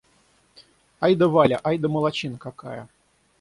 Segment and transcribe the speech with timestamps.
[1.07, 1.59] Ай да Валя!
[1.71, 2.89] Ай да молодчина какая!